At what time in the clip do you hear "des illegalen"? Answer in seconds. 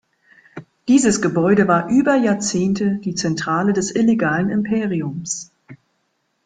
3.71-4.49